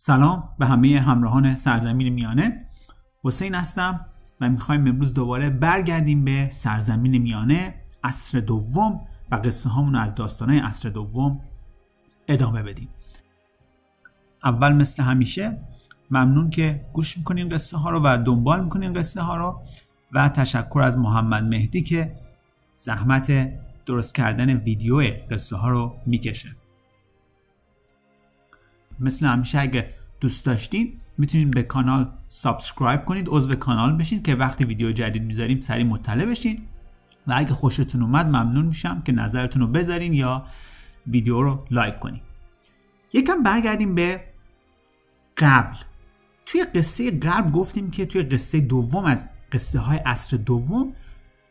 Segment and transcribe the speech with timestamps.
[0.00, 2.66] سلام به همه همراهان سرزمین میانه.
[3.24, 4.06] حسین هستم
[4.40, 7.74] و می‌خوایم امروز دوباره برگردیم به سرزمین میانه
[8.04, 11.40] عصر دوم و قصه هامون از داستانه عصر دوم
[12.28, 12.88] ادامه بدیم.
[14.44, 15.58] اول مثل همیشه
[16.10, 19.62] ممنون که گوش می‌کنین قصه ها رو و دنبال می‌کنین قصه ها رو
[20.12, 22.16] و تشکر از محمد مهدی که
[22.76, 23.52] زحمت
[23.86, 26.57] درست کردن ویدیو قصه ها رو می‌کشه.
[29.00, 34.64] مثل همیشه اگه دوست داشتید می‌تونید به کانال subscribe کنید عضو کانال بشین که وقتی
[34.64, 36.62] ویدیو جدید می‌ذاریم سریع مطلع بشین.
[37.26, 40.46] و اگه خوشتون اومد ممنون میشم که نظرتون رو بذارین یا
[41.06, 42.22] ویدیو رو لایک کنید
[43.12, 44.24] یکم برگردیم به
[45.36, 45.76] قبل.
[46.46, 50.92] توی قصه قبل گفتیم که توی قصه دوم از قصه های عصر دوم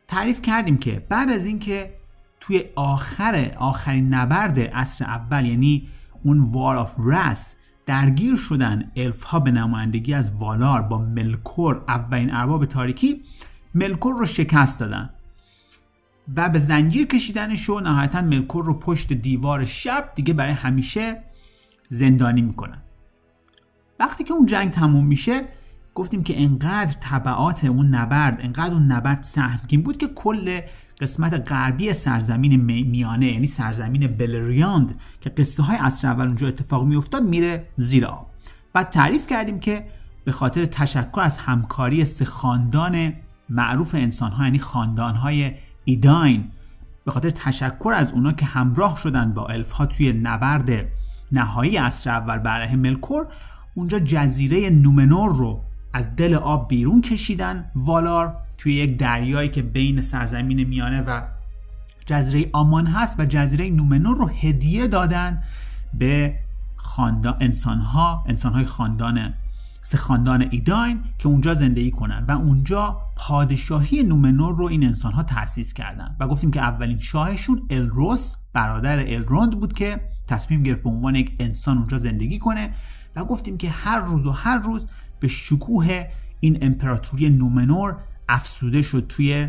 [0.07, 1.97] تعریف کردیم که بعد از اینکه
[2.39, 5.88] توی آخر آخرین نبرد عصر اول یعنی
[6.28, 12.34] اون وار آف رس درگیر شدن الف ها به نمایندگی از والار با ملکور اولین
[12.34, 13.22] ارباب تاریکی
[13.75, 15.09] ملکور رو شکست دادن.
[16.36, 21.23] و به زنجیر کشیدنش و نهایتا ملکور رو پشت دیوار شب دیگه برای همیشه
[21.89, 22.81] زندانی می‌کنن.
[24.00, 25.47] وقتی که اون جنگ تموم میشه
[25.95, 30.59] گفتیم که انقدر طبعات اون نبرد انقدر اون نبرد سهمگین بود که کل
[31.02, 37.23] قسمت غربی سرزمین میانه یعنی سرزمین بلریاند که قصه های عصر اول اونجا اتفاق میافتاد
[37.23, 38.30] میره زیر آب.
[38.73, 39.88] بعد تعریف کردیم که
[40.25, 43.14] به خاطر تشکر از همکاری سه خاندان
[43.50, 45.52] معروف انسان ها یعنی خاندان های
[45.86, 46.52] ایداین
[47.06, 50.70] به خاطر تشکر از اونا که همراه شدن با الف ها توی نبرد
[51.31, 53.28] نهایی عصر اول برای ملکور
[53.75, 55.62] اونجا جزیره نومنور رو
[55.94, 57.72] از دل آب بیرون کشیدن.
[57.75, 61.22] والار توی یک دریایی که بین سرزمین میانه و
[62.06, 65.41] جزیره آمان هست و جزیره نومنور رو هدیه دادن
[65.94, 66.40] به
[66.75, 69.34] خاندان انسانها انسانهای خاندان
[69.84, 75.24] سه خاندان ایداین که اونجا زندگی کنن و اونجا پادشاهی نومنور رو این انسان ها
[75.24, 76.16] تأسیس کردن.
[76.19, 81.35] و گفتیم که اولین شاهشون الروس برادر الروند بود که تصمیم گرفت به عنوان یک
[81.39, 82.69] انسان اونجا زندگی کنه
[83.16, 84.88] و گفتیم که هر روز و هر روز
[85.19, 86.06] به شکوه
[86.39, 87.97] این امپراتوری نومنور
[88.29, 89.47] افسوده شد توی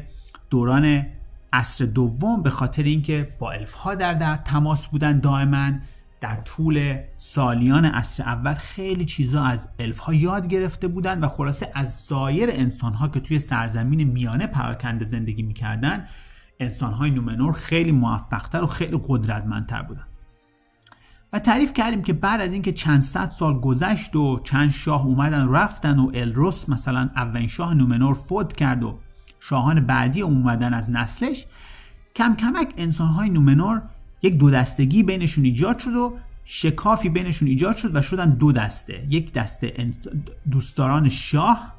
[0.50, 1.06] دوران
[1.52, 5.72] عصر دوم به خاطر اینکه با الف ها در, در تماس بودن دائما.
[6.20, 11.70] در طول سالیان عصر اول خیلی چیزا از الف ها یاد گرفته بودن و خلاصه
[11.74, 16.06] از سایر انسان ها که توی سرزمین میانه پراکنده زندگی می‌کردن
[16.60, 20.07] انسان های نومنور خیلی موفقتر و خیلی قدرتمندتر بودن.
[21.32, 25.48] و تعریف کردیم که بعد از اینکه چند صد سال گذشت و چند شاه اومدن
[25.48, 28.98] رفتن و الروس مثلا اولین شاه نومنور فوت کرد و
[29.40, 31.46] شاهان بعدی اومدن از نسلش
[32.16, 33.82] کم کمک انسانهای نومنور
[34.22, 39.06] یک دو دستگی بینشون ایجاد شد و شکافی بینشون ایجاد شد و شدن دو دسته.
[39.10, 39.90] یک دسته
[40.50, 41.74] دوستداران شاه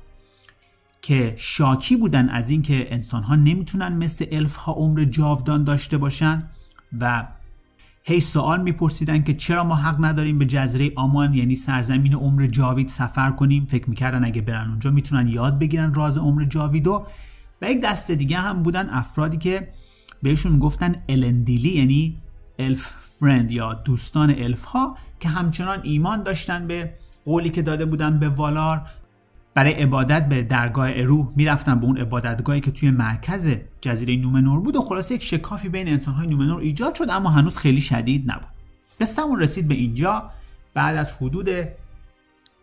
[1.01, 6.49] که شاکی بودن از اینکه انسانها نمی‌تونن مثل الف ها عمر جاودان داشته باشن
[6.99, 7.27] و
[8.03, 12.87] هی سوال میپرسیدن که چرا ما حق نداریم به جزیره آمان یعنی سرزمین عمر جاوید
[12.87, 13.65] سفر کنیم.
[13.65, 17.05] فکر می‌کردن اگه برن اونجا می‌تونن یاد بگیرن راز عمر جاویدو.
[17.61, 19.69] و یک دسته دیگه هم بودن افرادی که
[20.23, 22.21] بهشون گفتن الندیلی یعنی
[22.59, 26.93] الف فرند یا دوستان الف ها که همچنان ایمان داشتن به
[27.25, 28.89] قولی که داده بودن به والار.
[29.53, 34.75] برای عبادت به درگاه ارو می‌رفتن به اون عبادتگاهی که توی مرکز جزیره نومنور بود
[34.75, 38.49] و خلاصه یک شکافی بین انسانهای نومنور ایجاد شد اما هنوز خیلی شدید نبود.
[39.01, 40.29] قصهمون رسید به اینجا.
[40.73, 41.49] بعد از حدود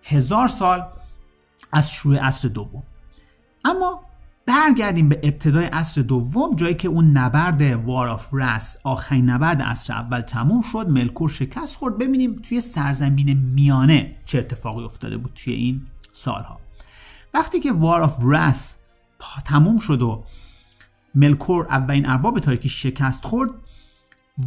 [0.05, 0.87] هزار سال
[1.73, 2.83] از شروع عصر دوم.
[3.65, 4.01] اما
[4.47, 9.93] برگردیم به ابتدای عصر دوم جایی که اون نبرد War of Wrath آخرین نبرد عصر
[9.93, 10.89] اول تموم شد.
[10.89, 11.99] ملکور شکست خورد.
[11.99, 15.83] ببینیم توی سرزمین میانه چه اتفاقی افتاده بود توی این
[16.13, 16.66] سالها.
[17.35, 18.79] وقتی که وار آف رس
[19.45, 20.25] تموم شد و
[21.15, 23.51] ملکور اولین ارباب تاریکی شکست خورد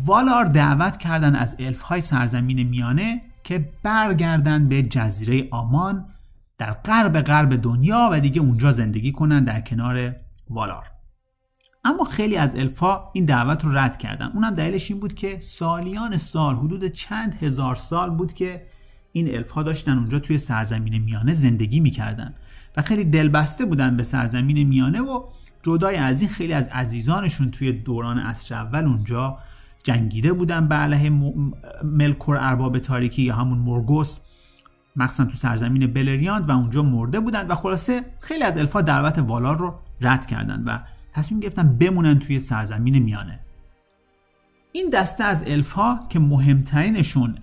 [0.05, 6.09] والار دعوت کردن از الف های سرزمین میانه که برگردن به جزیره آمان
[6.57, 10.15] در غرب غرب دنیا و دیگه اونجا زندگی کنن در کنار
[10.49, 10.85] والار.
[11.83, 14.31] اما خیلی از الفا این دعوت رو رد کردن.
[14.33, 18.65] اونم دلیلش این بود که سالیان سال حدود چند هزار سال بود که
[19.11, 22.33] این الف ها داشتن اونجا توی سرزمین میانه زندگی می‌کردن
[22.77, 25.23] و خیلی دلبسته بودن به سرزمین میانه و
[25.63, 29.37] جدای از این خیلی از عزیزانشون توی دوران عصر اول اونجا
[29.83, 31.09] جنگیده بودن به علیه
[31.83, 34.17] ملکور ارباب تاریکی یا همون مورگوس
[34.95, 39.57] مخصوصا تو سرزمین بلریاند و اونجا مرده بودن و خلاصه خیلی از الفا دعوت والار
[39.57, 40.79] رو رد کردن و
[41.13, 43.39] تصمیم گرفتن بمونن توی سرزمین میانه.
[44.71, 47.37] این دسته از الفا که مهمترینشون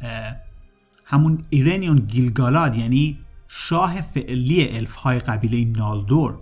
[1.07, 3.19] همون ارینیون گیلگالاد یعنی
[3.49, 6.39] شاه فعلی الف های قبیله نولدور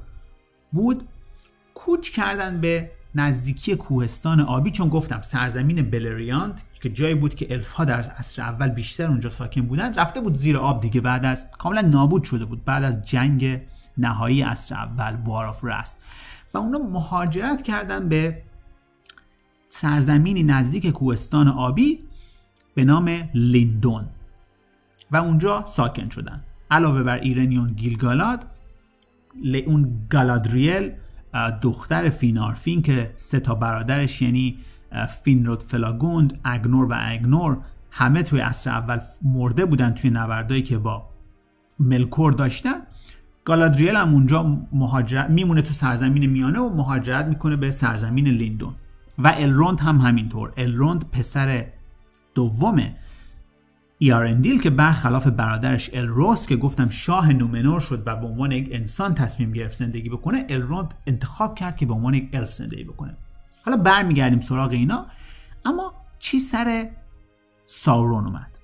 [0.72, 1.02] بود
[1.74, 4.70] کوچ کردن به نزدیکی کوهستان آبی.
[4.70, 9.30] چون گفتم سرزمین بلریاند که جایی بود که الف ها در عصر اول بیشتر اونجا
[9.30, 11.00] ساکن بودن رفته بود زیر آب دیگه.
[11.00, 12.64] بعد از کاملا نابود شده بود.
[12.64, 13.60] بعد از جنگ
[13.98, 15.98] نهایی عصر اول War of Wrath
[16.54, 18.42] و اونا مهاجرت کردن به
[19.68, 21.98] سرزمینی نزدیک کوهستان آبی
[22.74, 24.06] به نام لیندون.
[25.14, 26.42] و اونجا ساکن شدن.
[26.70, 28.46] علاوه بر ارینیون گیلگالاد
[29.66, 30.92] اون گالادریل
[31.62, 34.58] دختر فینارفین که سه تا برادرش یعنی
[35.22, 37.58] فینرود فلاگوند انگرود و اگنور
[37.90, 41.08] همه توی عصر اول مرده بودن توی نبردایی که با
[41.78, 42.74] ملکور داشتن.
[43.44, 48.74] گالادریل هم اونجا مهاجرت میمونه تو سرزمین میانه و مهاجرت می‌کنه به سرزمین لیندون.
[49.18, 50.52] و الروند هم همینطور.
[50.56, 51.66] الروند پسر
[52.34, 52.80] دوم
[54.04, 59.14] ایارندیل که برخلاف برادرش الروس که گفتم شاه نومنور شد و به عنوان یک انسان
[59.14, 63.16] تصمیم گرفت زندگی بکنه الروند انتخاب کرد که به عنوان یک الف زندگی بکنه.
[63.64, 65.06] حالا برمیگردیم سراغ اینا.
[65.64, 66.90] اما چی سر
[67.64, 68.58] ساورون اومد؟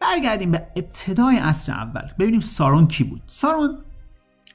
[0.00, 2.08] برگردیم به ابتدای عصر اول.
[2.18, 3.22] ببینیم سارون کی بود.
[3.26, 3.78] سارون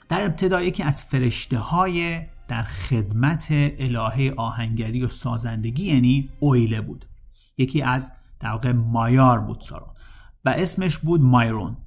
[0.09, 7.05] در ابتدا یکی از فرشته های در خدمت الهه آهنگری و سازندگی یعنی اویله بود.
[7.57, 8.11] یکی از
[8.41, 9.89] در واقع مایار بود سارون
[10.45, 11.77] و اسمش بود مایرون.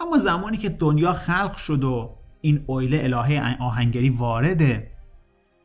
[0.00, 4.82] اما زمانی که دنیا خلق شد و این اویله الهه آهنگری وارد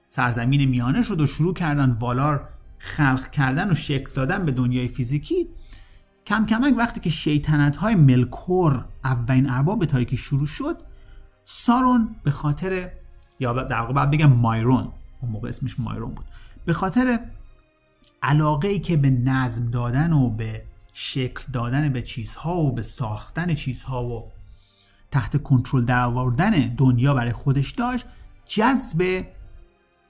[0.05, 5.49] سرزمین میانه شد و شروع کردن والار خلق کردن و شکل دادن به دنیای فیزیکی
[6.25, 10.77] کم کمک وقتی که شیطنت های ملکور اولین ارباب تاریکی شروع شد
[11.43, 12.91] سارون به خاطر
[13.39, 14.91] یا در واقع بگم مایرون
[15.21, 16.25] اون موقع اسمش مایرون بود
[16.65, 17.19] به خاطر
[18.25, 20.63] علاقه ای که به نظم دادن و به
[20.93, 24.31] شکل دادن به چیزها و به ساختن چیزها و
[25.11, 28.05] تحت کنترل در آوردن دنیا برای خودش داشت
[28.45, 29.25] جذب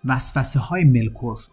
[0.06, 1.52] وسوسه های ملکور شد.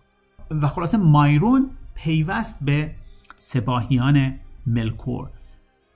[0.51, 2.95] و خلاصه مایرون پیوست به
[3.37, 4.35] سپاهیان
[4.67, 5.31] ملکور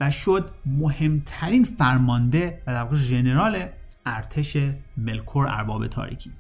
[0.01, 3.67] و شد مهمترین فرمانده و در واقع ژنرال
[4.07, 4.57] ارتش
[4.97, 6.33] ملکور ارباب تاریکی.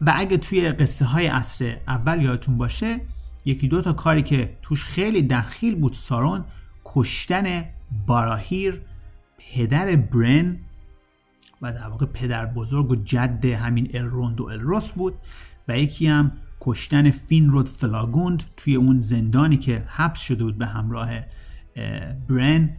[0.00, 3.00] و اگه توی قصه های عصر اول یادتون باشه
[3.44, 6.44] یکی دو تا کاری که توش خیلی دخیل بود سارون
[6.84, 7.64] کشتن
[8.06, 8.82] باراهیر
[9.38, 10.58] پدر برن
[11.62, 15.14] و در واقع پدر بزرگ و جد همین الروند و الروس بود
[15.68, 16.30] و یکی هم
[16.60, 21.10] کشتن فینرود فلاگوند توی اون زندانی که حبس شده بود به همراه
[22.28, 22.76] برن.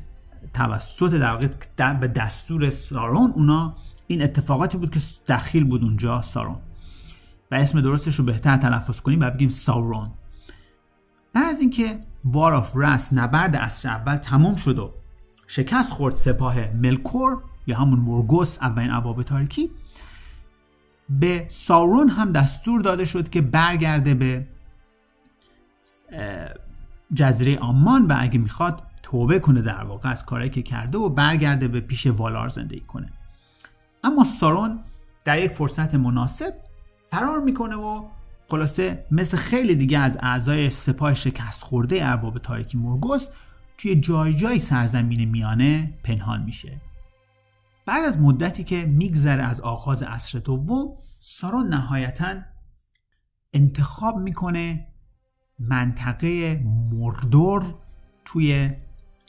[0.53, 3.75] توسط در واقع به دستور سارون اونا
[4.07, 6.57] این اتفاقاتی بود که دخیل بود اونجا سارون.
[7.51, 10.11] و اسم درستش رو بهتر تلفظ کنیم و بگیم ساورون
[11.33, 14.93] بعد از اینکه وار آف رس نبرد اصر اول تموم شد و
[15.47, 19.71] شکست خورد سپاه ملکور یا همون مورگوس اولین اباب تاریکی
[21.09, 24.47] به ساورون هم دستور داده شد که برگرده به
[27.13, 31.67] جزیره آمان و اگه می‌خواد توبه کنه در واقع از کاری که کرده و برگرده
[31.67, 33.11] به پیش والار زندگی کنه.
[34.03, 34.79] اما سارون
[35.25, 36.53] در یک فرصت مناسب
[37.11, 38.07] فرار می‌کنه و
[38.49, 43.29] خلاصه مثل خیلی دیگه از اعضای سپاه شکست خورده ارباب تاریکی مورگوس
[43.77, 46.81] توی جای جای سرزمین میانه پنهان میشه.
[47.85, 52.35] بعد از مدتی که میگذره از آغاز عصر دوم سارون نهایتا
[53.53, 54.87] انتخاب می‌کنه
[55.59, 57.75] منطقه مردور
[58.25, 58.71] توی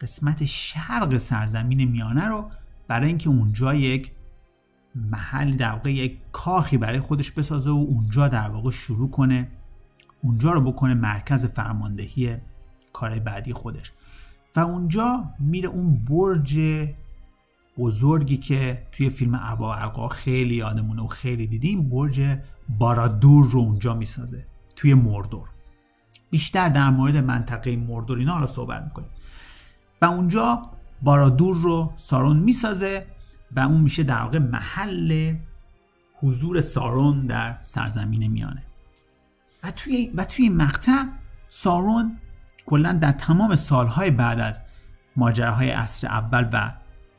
[0.01, 2.51] قسمت شرق سرزمین میانه رو
[2.89, 4.13] برای اینکه اونجا یک
[4.95, 9.49] محل در واقع یک کاخی برای خودش بسازه و اونجا در واقع شروع کنه
[10.23, 12.37] اونجا رو بکنه مرکز فرماندهی
[12.93, 13.93] کار بعدی خودش.
[14.57, 16.61] و اونجا میره اون برج
[17.79, 22.39] بزرگی که توی فیلم ارباب القا خیلی یادمونه و خیلی دیدیم برج
[22.79, 25.49] بارادور رو اونجا می‌سازه توی مردور.
[26.31, 29.09] بیشتر در مورد منطقه مردور اینا حالا صحبت می‌کنیم.
[30.03, 30.63] و اونجا
[31.03, 33.07] بارادور رو سارون می‌سازه
[33.57, 35.35] و اون میشه در واقع محل
[36.15, 38.63] حضور سارون در سرزمین میانه.
[39.63, 41.05] و توی و توی مقطع
[41.49, 42.19] سارون
[42.67, 44.61] کلا در تمام سالهای بعد از
[45.17, 46.73] ماجراهای عصر اول و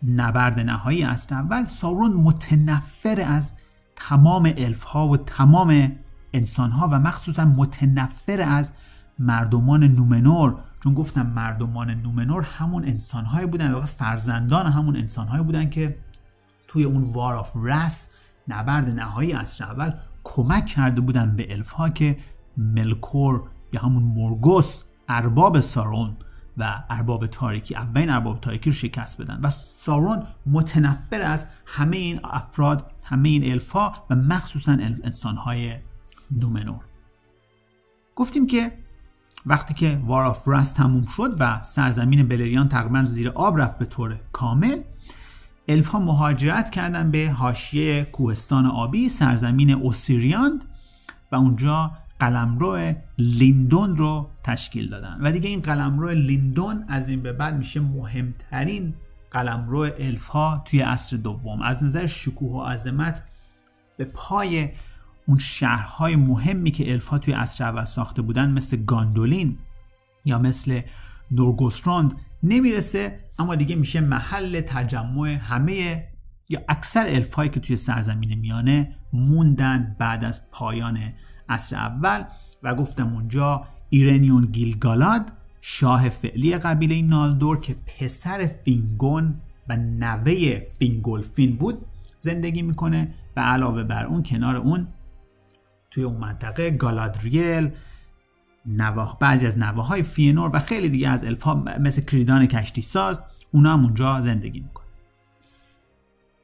[0.07, 3.53] نبرد نهایی عصر اول سارون متنفر از
[3.95, 5.91] تمام الف ها و تمام
[6.33, 8.71] انسان ها و مخصوصا متنفر از
[9.19, 15.97] مردمان نومنور چون گفتم مردمان نومنور همون انسانهایی بودن و فرزندان همون انسانهایی بودن که
[16.71, 18.09] توی اون War of Wrath
[18.47, 22.17] نبرد نهایی عصر اول کمک کرده بودن به الف ها که
[22.57, 26.17] ملکور یا همون مورگوث ارباب سارون
[26.57, 29.39] و ارباب تاریکی اولین ارباب تاریکی رو شکست بدن.
[29.43, 34.71] و سارون متنفر از همه این افراد همه این الفا و مخصوصا
[35.03, 35.73] انسانهای
[36.31, 36.85] نومنور.
[38.15, 38.77] گفتیم که
[39.45, 44.19] وقتی که War of تموم شد و سرزمین بلریاند تقریبا زیر آب رفت به طور
[44.31, 44.81] کامل
[45.71, 50.65] الفا مهاجرت کردن به حاشیه کوهستان آبی سرزمین اوسیریاند
[51.31, 55.19] و اونجا قلمرو لیندون رو تشکیل دادن.
[55.21, 58.93] و دیگه این قلمرو لیندون از این به بعد میشه مهمترین
[59.31, 61.61] قلمرو الفا توی عصر دوم.
[61.61, 63.23] از نظر شکوه و عظمت
[63.97, 64.69] به پای
[65.27, 69.57] اون شهرهای مهمی که الفا توی عصر اول ساخته بودن مثل گاندولین
[70.25, 70.81] یا مثل
[71.31, 76.07] نارگوتراند نمی‌رسه اما دیگه میشه محل تجمع همه
[76.49, 80.99] یا اکثر الفایی که توی سرزمین میانه موندن بعد از پایان
[81.49, 82.23] عصر اول.
[82.63, 85.31] و گفتم اونجا ایرنیون گیلگالاد
[85.61, 91.85] شاه فعلی قبیله نولدور که پسر فینگون و نوه فینگولفین بود
[92.19, 93.13] زندگی می‌کنه.
[93.35, 94.87] و علاوه بر اون کنار اون
[95.91, 97.71] توی اون منطقه گالادریل
[98.65, 103.21] نوه بعضی از نوه های فینور و خیلی دیگه از الفا مثل کریدان کشتی ساز
[103.51, 104.85] اونا هم اونجا زندگی می‌کنه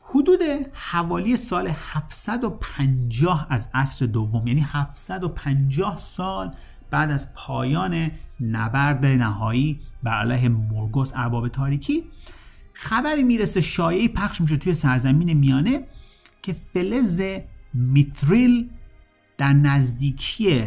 [0.01, 0.39] حدود
[0.73, 6.55] حوالی سال 750 از عصر دوم یعنی 750 سال
[6.91, 12.03] بعد از پایان نبرد نهایی بر علیه مورگوس ارباب تاریکی
[12.73, 15.87] خبری می‌رسه شایعی پخش میشه توی سرزمین میانه
[16.41, 17.21] که فلز
[17.73, 18.69] میتریل
[19.37, 20.65] در نزدیکی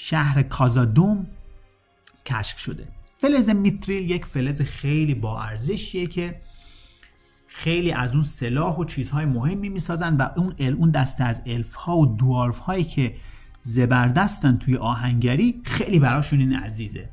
[0.00, 1.26] شهر کازادوم
[2.26, 2.88] کشف شده.
[3.18, 6.40] فلز میتریل یک فلز خیلی با ارزشیه که
[7.46, 11.96] خیلی از اون سلاح و چیزهای مهمی می‌سازن و اون اون دسته از الف ها
[11.96, 13.14] و دوارف هایی که
[13.62, 17.08] زبردستن توی آهنگری خیلی براشون این عزیزه.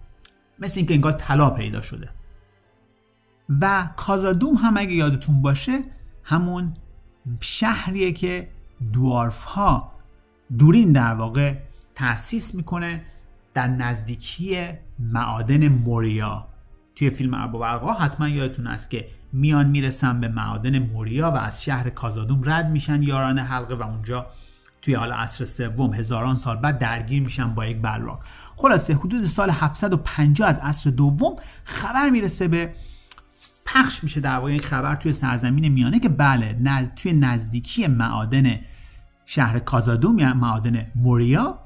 [0.60, 2.10] مثل اینکه انگار طلا پیدا شده.
[3.62, 5.84] و کازادوم هم اگه یادتون باشه
[6.24, 6.74] همون
[7.42, 8.50] شهریه که
[8.94, 9.92] دوارف ها
[10.58, 11.56] دورین در واقع
[11.96, 13.06] تأسیس می‌کنه
[13.54, 14.68] در نزدیکی
[15.00, 16.48] معادن موریا.
[16.96, 21.90] توی فیلم ارباب حتما یادتون است که میان می‌رسن به معادن موریا و از شهر
[21.90, 24.26] کازادوم رد میشن یاران حلقه و اونجا
[24.82, 28.20] توی حال عصر سوم هزاران سال بعد درگیر میشن با یک بلراک.
[28.56, 32.74] خلاصه حدود سال 750 از عصر دوم خبر می‌رسه به
[33.66, 36.90] پخش میشه در واقع این خبر توی سرزمین میانه که بله نز...
[36.96, 38.60] توی نزدیکی معادن
[39.26, 41.65] شهر کازادوم یا معادن موریا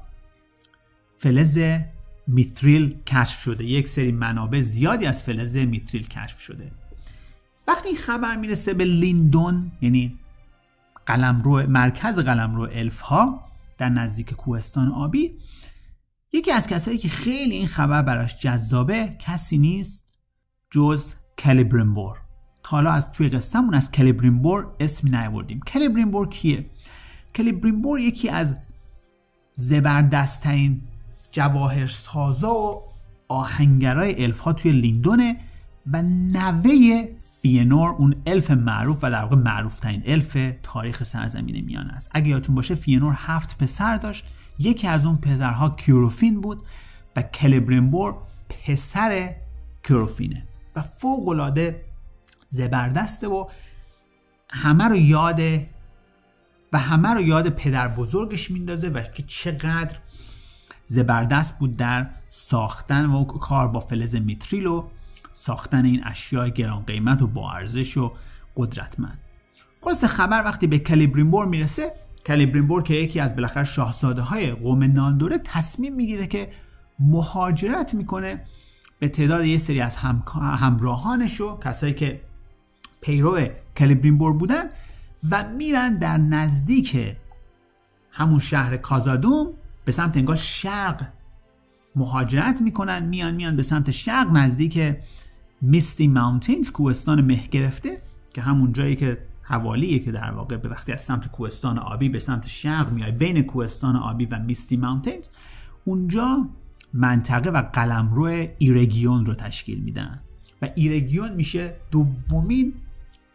[1.20, 1.58] فلز
[2.26, 3.64] میتریل کشف شده.
[3.64, 6.72] یک سری منابع زیادی از فلز میتریل کشف شده.
[7.68, 10.18] وقتی این خبر می‌رسه به لیندون یعنی
[11.06, 13.44] قلمرو مرکز قلمرو الف ها
[13.78, 15.38] در نزدیک کوهستان آبی
[16.32, 20.12] یکی از کسایی که خیلی این خبر براش جذابه کسی نیست
[20.70, 22.18] جز کلیبرینبور.
[22.62, 25.60] تا حالا از توی قصهمون از کلیبرینبور اسمی نیاوردیم.
[25.60, 26.70] کلیبرینبور کیه؟
[27.34, 28.60] کلیبرینبور یکی از
[29.52, 30.82] زبردستترین
[31.32, 32.82] جواهر سازا و
[33.28, 35.36] آهنگرای الف ها توی لیندونه
[35.92, 37.08] و نوه
[37.42, 42.08] فینور اون الف معروف و در واقع معروف ترین الف تاریخ سرزمین میانه است.
[42.12, 44.24] اگه یادتون باشه فینور هفت پسر داشت.
[44.58, 46.62] یکی از اون پسرها کیوروفین بود
[47.16, 48.14] و کلبریمبور
[48.48, 49.34] پسر
[49.82, 50.46] کیوروفینه
[50.76, 51.84] و فوق العاده
[52.48, 53.46] زبردسته و
[54.48, 55.40] همه رو یاد
[56.72, 59.96] و همه رو یاد پدر بزرگش میندازه و که چقدر
[60.90, 64.88] زبردست بود در ساختن و کار با فلز میتریل و
[65.32, 68.12] ساختن این اشیاء گران قیمت و با ارزش و
[68.56, 69.20] قدرتمند.
[69.80, 71.92] خلاص خبر وقتی به کلیبرینبور می‌رسه
[72.26, 76.48] کلیبرینبور که یکی از بالاخره شاهزاده های قوم ناندوره تصمیم می‌گیره که
[76.98, 78.44] مهاجرت می‌کنه
[78.98, 80.22] به تعداد یه سری از هم...
[80.38, 82.20] همراهانش و کسایی که
[83.00, 83.40] پیرو
[83.76, 84.64] کلیبرینبور بودن
[85.30, 87.16] و میرن در نزدیک
[88.10, 91.08] همون شهر کازادوم به سمت انگار شرق
[91.96, 94.96] مهاجرت می‌کنن میان میان به سمت شرق نزدیک
[95.60, 97.98] میستی ماونتینز کوهستان مه گرفته
[98.34, 102.20] که همون جایی که حوالیه که در واقع به وقتی از سمت کوهستان آبی به
[102.20, 105.28] سمت شرق میای بین کوهستان آبی و میستی ماونتینز
[105.84, 106.48] اونجا
[106.92, 110.20] منطقه و قلمرو ایرگیون رو تشکیل میدن.
[110.62, 112.74] و ایرگیون میشه دومین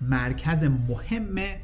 [0.02, 1.58] مرکز مهم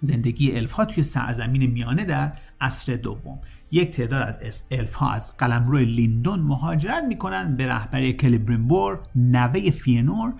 [0.00, 3.40] زندگی الف ها توی سرزمین میانه در عصر دوم.
[3.72, 10.34] یک تعداد از الف از قلمرو لیندون مهاجرت می‌کنن به رهبری کلبریمبور نوه فینور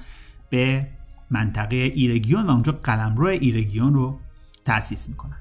[0.50, 0.86] به
[1.30, 4.18] منطقه ایرگیون و اونجا قلمرو ایرگیون رو
[4.64, 5.36] تأسیس می‌کنن.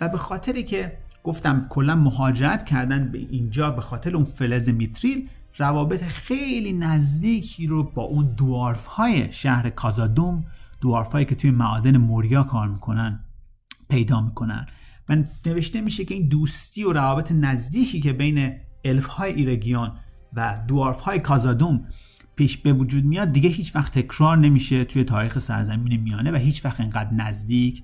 [0.00, 5.28] و به خاطری که گفتم کلا مهاجرت کردن به اینجا به خاطر اون فلز میتریل
[5.56, 10.44] روابط خیلی نزدیکی رو با اون dwarf های شهر کازادوم
[10.80, 13.20] dwarf هایی که توی معادن موریا کار می‌کنن
[13.88, 14.66] پیدا می‌کنن.
[15.08, 18.52] و نوشته میشه که این دوستی و روابط نزدیکی که بین
[18.84, 19.98] الف های ایرگیان
[20.32, 21.86] و دوارف های کازادوم
[22.36, 26.64] پیش به وجود میاد دیگه هیچ وقت تکرار نمیشه توی تاریخ سرزمین میانه و هیچ
[26.64, 27.82] وقت اینقدر نزدیک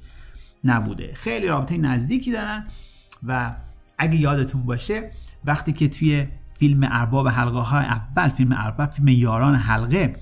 [0.64, 1.14] نبوده.
[1.14, 2.64] خیلی رابطه نزدیکی دارن
[3.26, 3.57] و
[3.99, 5.11] اگه یادتون باشه
[5.45, 6.26] وقتی که توی
[6.59, 10.12] فیلم ارباب حلقه های اول فیلم ارباب فیلم یاران حلقه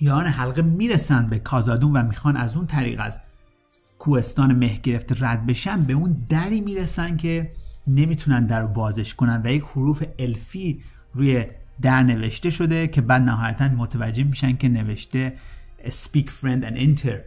[0.00, 3.18] یاران حلقه می‌رسن به کازادون و می‌خوان از اون طریق از
[3.98, 7.50] کوهستان مه گرفته رد بشن به اون دری می‌رسن که
[7.86, 11.46] نمی‌تونن در رو بازش کنن و یک حروف الفی روی
[11.80, 15.36] در نوشته شده که بعد نهایتا متوجه میشن که نوشته
[15.86, 17.18] speak friend and enter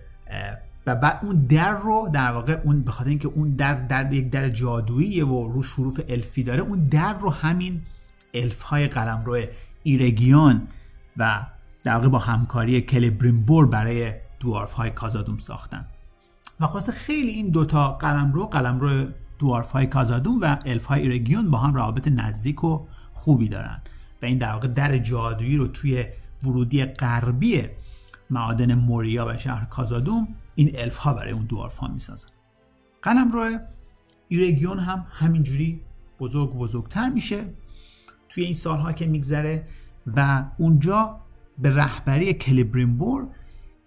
[0.86, 4.30] و بعد اون در رو در واقع اون به خاطر اینکه اون در در یک
[4.30, 7.82] در جادویی و روش حروف الفی داره اون در رو همین
[8.34, 9.48] الف های قلم روی
[9.84, 10.68] ایرگیان
[11.18, 11.46] و
[11.84, 15.86] در واقع با همکاری کلبریمبور برای دوارف های کازادوم ساختن.
[16.60, 19.06] و خلاصه خیلی این دوتا قلم رو قلم رو
[19.40, 23.82] دوارف های کازادوم و الف های ایرگیون با هم روابط نزدیک و خوبی دارن.
[24.22, 26.06] و این در واقع در جادویی رو توی
[26.44, 27.64] ورودی غربی
[28.30, 32.30] معادن موریا و شهر کازادوم این الف ها برای اون دوارف ها می‌سازن.
[33.02, 33.58] قلم رو
[34.28, 35.82] ایرگیون هم همینجوری
[36.20, 37.54] بزرگ بزرگتر میشه
[38.30, 39.68] توی این سالها که میگذره
[40.16, 41.20] و اونجا
[41.58, 43.28] به رهبری کلیبریمبور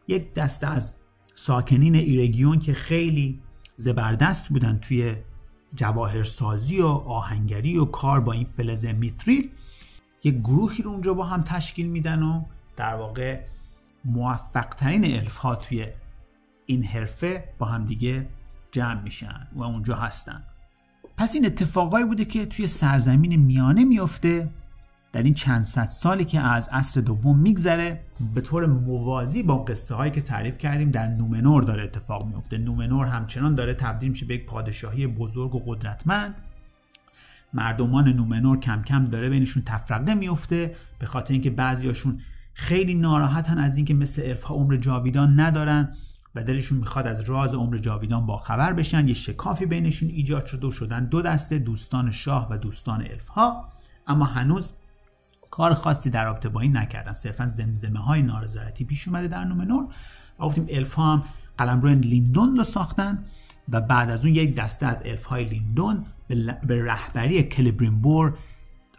[0.08, 0.94] یک دسته از
[1.34, 3.40] ساکنین ایرگیون که خیلی
[3.76, 5.14] زبردست بودن توی
[5.74, 9.50] جواهرسازی و آهنگری و کار با این فلز میتریل
[10.24, 12.44] یک گروهی رو اونجا با هم تشکیل میدن و
[12.76, 13.40] در واقع
[14.04, 15.86] موفق ترین الف ها توی
[16.66, 18.28] این حرفه با هم دیگه
[18.70, 20.44] جمع میشن و اونجا هستن.
[21.16, 24.50] پس این اتفاقایی بوده که توی سرزمین میانه میفته
[25.12, 28.00] در این چند صد سالی که از عصر دوم میگذره
[28.34, 33.06] به طور موازی با قصه هایی که تعریف کردیم در نومنور داره اتفاق میفته نومنور
[33.06, 36.40] همچنان داره تبدیل میشه به یک پادشاهی بزرگ و قدرتمند.
[37.54, 42.20] مردمان نومنور کم کم داره بینشون تفرقه میفته به خاطر اینکه بعضیاشون
[42.54, 45.92] خیلی ناراحتن از اینکه مثل الفا عمر جاویدان ندارن
[46.34, 49.08] و دلشون می‌خواد از راز عمر جاویدان با خبر بشن.
[49.08, 53.68] یه شکافی بینشون ایجاد شده و شدن دو دسته دوستان شاه و دوستان الفها
[54.06, 54.72] اما هنوز
[55.52, 57.12] کار خاصی در رابطه با این نکردن.
[57.12, 59.84] صرفا زمزمه های نارضایتی پیش اومده در نومنور
[60.38, 61.24] و گفتیم الفا هم
[61.58, 63.24] قلمرو لیندون رو ساختن
[63.68, 66.06] و بعد از اون یک دسته از الف های لیندون
[66.66, 68.38] به رهبری کلیبریمبور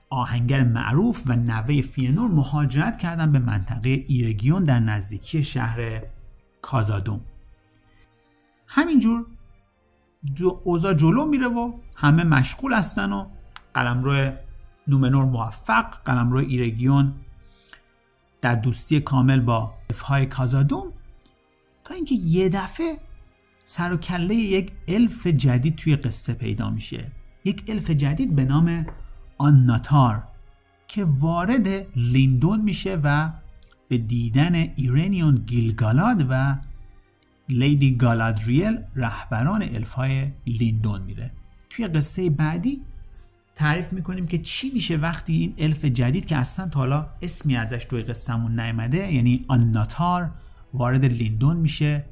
[0.09, 6.01] آهنگر معروف و نوه فینور مهاجرت کردن به منطقه ایرگیون در نزدیکی شهر
[6.61, 7.21] کازادوم.
[8.67, 9.25] همینجور
[10.63, 13.25] اوزا جلو میره و همه مشغول هستن و
[13.73, 14.31] قلمرو
[14.87, 17.13] نومنور موفق قلمرو ایرگیون
[18.41, 20.93] در دوستی کامل با الفهای کازادوم
[21.83, 22.97] تا اینکه یه دفعه
[23.65, 27.11] سر و کله یک الف جدید توی قصه پیدا میشه.
[27.45, 28.85] یک الف جدید به نام
[29.37, 30.23] آناتار
[30.87, 33.31] که وارد لیندون میشه و
[33.87, 36.57] به دیدن ایرنیون گیلگالاد و
[37.49, 41.31] lady گالادریل رهبران الفای لیندون میره.
[41.69, 42.81] توی قصه بعدی
[43.55, 47.85] تعریف می‌کنیم که چی میشه وقتی این الف جدید که اصلا تا حالا اسمی ازش
[47.85, 50.31] توی قصهمون نیامده یعنی آناتار
[50.73, 52.05] وارد لیندون میشه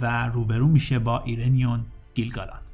[0.00, 2.64] و روبرو میشه با ایرنیون گیلگالاد.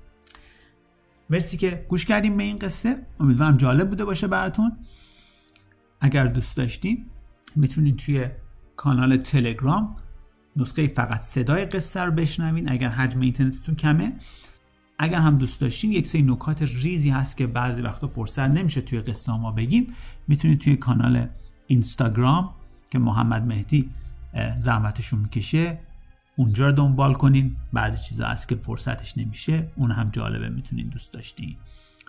[1.31, 3.07] مرسی که گوش کردیم به این قصه.
[3.20, 4.76] امیدوارم جالب بوده باشه براتون.
[6.00, 7.07] اگر دوست داشتین
[7.57, 8.26] می‌تونید توی
[8.76, 9.96] کانال تلگرام
[10.57, 12.70] نسخه فقط صدای قصه رو بشنوین.
[12.70, 14.12] اگر حجم اینترنتتون کمه
[15.02, 19.00] اگر هم دوست داشتین یک سری نکات ریزی هست که بعضی وقتا فرصت نمیشه توی
[19.00, 19.94] قصه ما بگیم.
[20.28, 21.26] می‌تونید توی کانال
[21.66, 22.54] اینستاگرام
[22.90, 23.90] که محمد مهدی
[24.58, 25.78] زحمتشون می‌کشه
[26.36, 27.56] اونجا رو دنبال کنین.
[27.72, 31.56] بعضی چیزا هست که فرصتش نمیشه اون هم جالبه می‌تونین دوست داشتین.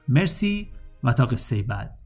[0.08, 0.68] مرسی
[1.04, 2.03] و تا قصه بعد.